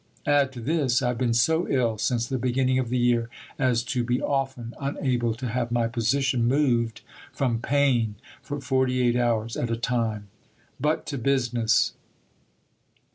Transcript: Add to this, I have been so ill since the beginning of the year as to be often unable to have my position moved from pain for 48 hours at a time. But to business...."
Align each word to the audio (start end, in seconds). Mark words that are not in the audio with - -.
Add 0.25 0.51
to 0.53 0.61
this, 0.61 1.03
I 1.03 1.09
have 1.09 1.19
been 1.19 1.35
so 1.35 1.67
ill 1.69 1.99
since 1.99 2.25
the 2.25 2.39
beginning 2.39 2.79
of 2.79 2.89
the 2.89 2.97
year 2.97 3.29
as 3.59 3.83
to 3.83 4.03
be 4.03 4.19
often 4.19 4.73
unable 4.79 5.35
to 5.35 5.47
have 5.49 5.71
my 5.71 5.87
position 5.87 6.47
moved 6.47 7.01
from 7.31 7.59
pain 7.61 8.15
for 8.41 8.59
48 8.59 9.15
hours 9.15 9.55
at 9.55 9.69
a 9.69 9.77
time. 9.77 10.29
But 10.79 11.05
to 11.05 11.19
business...." 11.19 11.93